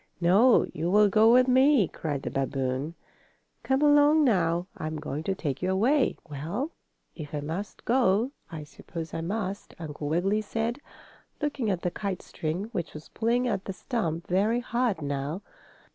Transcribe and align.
"No! 0.19 0.65
You 0.73 0.89
will 0.89 1.09
go 1.09 1.31
with 1.31 1.47
me!" 1.47 1.87
cried 1.87 2.23
the 2.23 2.31
babboon. 2.31 2.95
"Come 3.61 3.83
along 3.83 4.23
now. 4.23 4.65
I'm 4.75 4.95
going 4.95 5.21
to 5.25 5.35
take 5.35 5.61
you 5.61 5.69
away." 5.69 6.17
"Well, 6.27 6.71
if 7.15 7.35
I 7.35 7.39
must 7.39 7.85
go, 7.85 8.31
I 8.51 8.63
suppose 8.63 9.13
I 9.13 9.21
must," 9.21 9.75
Uncle 9.77 10.09
Wiggily 10.09 10.41
said, 10.41 10.79
looking 11.39 11.69
at 11.69 11.83
the 11.83 11.91
kite 11.91 12.23
string, 12.23 12.63
which 12.71 12.95
was 12.95 13.09
pulling 13.09 13.47
at 13.47 13.65
the 13.65 13.73
stump 13.73 14.25
very 14.25 14.59
hard 14.61 15.03
now. 15.03 15.43